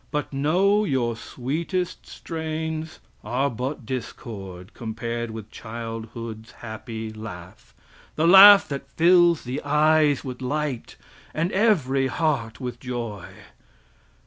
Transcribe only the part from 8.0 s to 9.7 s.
the laugh that fills the